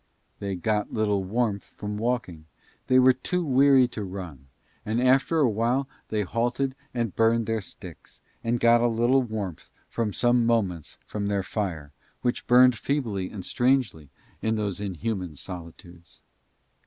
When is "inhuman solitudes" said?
14.81-16.19